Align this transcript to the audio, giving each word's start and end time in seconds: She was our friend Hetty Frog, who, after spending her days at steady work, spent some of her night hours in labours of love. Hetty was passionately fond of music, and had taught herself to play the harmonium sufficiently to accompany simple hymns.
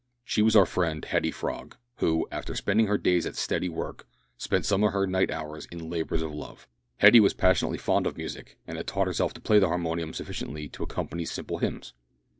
She 0.23 0.41
was 0.41 0.55
our 0.55 0.65
friend 0.65 1.05
Hetty 1.05 1.29
Frog, 1.29 1.77
who, 1.97 2.27
after 2.31 2.55
spending 2.55 2.87
her 2.87 2.97
days 2.97 3.27
at 3.27 3.35
steady 3.35 3.69
work, 3.69 4.07
spent 4.35 4.65
some 4.65 4.83
of 4.83 4.93
her 4.93 5.05
night 5.05 5.29
hours 5.29 5.67
in 5.67 5.91
labours 5.91 6.23
of 6.23 6.33
love. 6.33 6.67
Hetty 6.97 7.19
was 7.19 7.35
passionately 7.35 7.77
fond 7.77 8.07
of 8.07 8.17
music, 8.17 8.57
and 8.65 8.77
had 8.77 8.87
taught 8.87 9.05
herself 9.05 9.31
to 9.35 9.41
play 9.41 9.59
the 9.59 9.67
harmonium 9.67 10.11
sufficiently 10.15 10.67
to 10.69 10.81
accompany 10.81 11.25
simple 11.25 11.59
hymns. 11.59 11.93